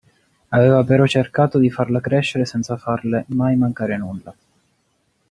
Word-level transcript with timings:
Aveva 0.49 0.83
però 0.83 1.05
cercato 1.05 1.59
di 1.59 1.69
farla 1.69 1.99
crescere 2.01 2.45
senza 2.45 2.75
farle 2.75 3.25
mai 3.27 3.55
mancare 3.55 3.97
nulla. 3.99 4.33